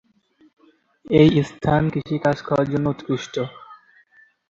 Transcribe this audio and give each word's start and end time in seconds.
এই 1.15 1.31
স্থান 1.49 1.81
কৃষি 1.93 2.17
কাজ 2.25 2.37
করার 2.47 2.67
জন্য 2.69 2.85
উৎকৃষ্ট। 2.89 3.35